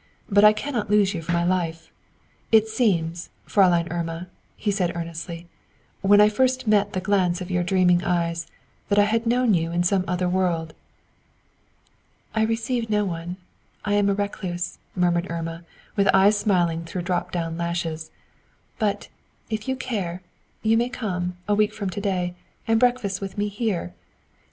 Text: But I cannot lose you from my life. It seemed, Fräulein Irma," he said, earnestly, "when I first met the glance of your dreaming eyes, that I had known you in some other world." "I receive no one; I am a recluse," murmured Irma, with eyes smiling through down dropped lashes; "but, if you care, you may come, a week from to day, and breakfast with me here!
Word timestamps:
But 0.27 0.43
I 0.43 0.51
cannot 0.51 0.89
lose 0.89 1.13
you 1.13 1.21
from 1.21 1.35
my 1.35 1.43
life. 1.43 1.91
It 2.51 2.67
seemed, 2.67 3.27
Fräulein 3.47 3.85
Irma," 3.91 4.29
he 4.57 4.71
said, 4.71 4.91
earnestly, 4.95 5.47
"when 6.01 6.19
I 6.19 6.27
first 6.27 6.65
met 6.65 6.93
the 6.93 6.99
glance 6.99 7.39
of 7.39 7.51
your 7.51 7.61
dreaming 7.61 8.03
eyes, 8.03 8.47
that 8.89 8.97
I 8.97 9.03
had 9.03 9.27
known 9.27 9.53
you 9.53 9.71
in 9.71 9.83
some 9.83 10.03
other 10.07 10.27
world." 10.27 10.73
"I 12.33 12.41
receive 12.41 12.89
no 12.89 13.05
one; 13.05 13.37
I 13.85 13.93
am 13.93 14.09
a 14.09 14.15
recluse," 14.15 14.79
murmured 14.95 15.29
Irma, 15.29 15.65
with 15.95 16.09
eyes 16.15 16.35
smiling 16.35 16.83
through 16.83 17.03
down 17.03 17.05
dropped 17.05 17.35
lashes; 17.35 18.09
"but, 18.79 19.07
if 19.51 19.67
you 19.67 19.75
care, 19.75 20.23
you 20.63 20.77
may 20.79 20.89
come, 20.89 21.37
a 21.47 21.53
week 21.53 21.75
from 21.75 21.91
to 21.91 22.01
day, 22.01 22.33
and 22.67 22.79
breakfast 22.79 23.21
with 23.21 23.37
me 23.37 23.49
here! 23.49 23.93